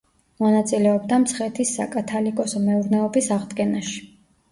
[0.43, 4.03] მონაწილეობდა მცხეთის საკათალიკოსო მეურნეობის აღდგენაში.